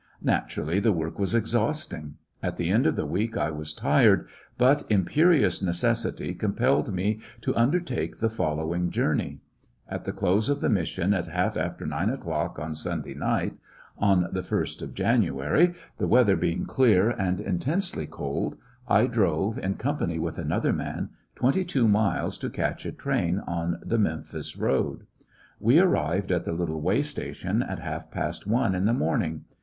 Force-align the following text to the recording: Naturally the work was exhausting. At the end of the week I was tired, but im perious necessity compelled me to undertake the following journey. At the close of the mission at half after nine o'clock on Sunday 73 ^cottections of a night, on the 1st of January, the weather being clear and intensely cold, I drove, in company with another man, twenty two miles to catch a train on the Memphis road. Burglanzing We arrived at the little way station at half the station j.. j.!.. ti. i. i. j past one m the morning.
Naturally 0.23 0.79
the 0.79 0.91
work 0.91 1.19
was 1.19 1.35
exhausting. 1.35 2.15
At 2.41 2.57
the 2.57 2.71
end 2.71 2.87
of 2.87 2.95
the 2.95 3.05
week 3.05 3.37
I 3.37 3.51
was 3.51 3.71
tired, 3.71 4.27
but 4.57 4.83
im 4.89 5.05
perious 5.05 5.61
necessity 5.61 6.33
compelled 6.33 6.91
me 6.91 7.19
to 7.41 7.55
undertake 7.55 8.17
the 8.17 8.27
following 8.27 8.89
journey. 8.89 9.41
At 9.87 10.05
the 10.05 10.11
close 10.11 10.49
of 10.49 10.59
the 10.59 10.71
mission 10.71 11.13
at 11.13 11.27
half 11.27 11.55
after 11.55 11.85
nine 11.85 12.09
o'clock 12.09 12.57
on 12.57 12.73
Sunday 12.73 13.13
73 13.13 13.13
^cottections 13.13 13.21
of 13.21 13.29
a 13.29 13.31
night, 13.43 13.57
on 13.99 14.29
the 14.33 14.41
1st 14.41 14.81
of 14.81 14.93
January, 14.95 15.75
the 15.99 16.07
weather 16.07 16.35
being 16.35 16.65
clear 16.65 17.11
and 17.11 17.39
intensely 17.39 18.07
cold, 18.07 18.57
I 18.87 19.05
drove, 19.05 19.59
in 19.59 19.75
company 19.75 20.17
with 20.17 20.39
another 20.39 20.73
man, 20.73 21.11
twenty 21.35 21.63
two 21.63 21.87
miles 21.87 22.39
to 22.39 22.49
catch 22.49 22.87
a 22.87 22.91
train 22.91 23.37
on 23.45 23.77
the 23.85 23.99
Memphis 23.99 24.57
road. 24.57 25.01
Burglanzing 25.01 25.07
We 25.59 25.77
arrived 25.77 26.31
at 26.31 26.45
the 26.45 26.53
little 26.53 26.81
way 26.81 27.03
station 27.03 27.61
at 27.61 27.77
half 27.77 28.09
the 28.09 28.09
station 28.09 28.09
j.. 28.09 28.09
j.!.. 28.09 28.09
ti. 28.09 28.15
i. 28.15 28.27
i. 28.27 28.29
j 28.31 28.31
past 28.31 28.47
one 28.47 28.73
m 28.75 28.85
the 28.85 28.93
morning. 28.95 29.43